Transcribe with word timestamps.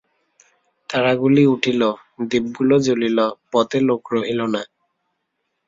তারাগুলি 0.89 1.43
উঠিল, 1.45 1.81
দীপ 2.29 2.45
গুলি 2.55 2.77
জ্বলিল, 2.85 3.17
পথে 3.51 3.79
লােক 3.87 4.03
রহিল 4.13 4.39
না। 4.53 4.61